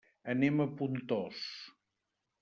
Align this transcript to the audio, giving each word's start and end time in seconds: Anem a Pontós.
Anem 0.33 0.63
a 0.63 0.65
Pontós. 0.79 1.43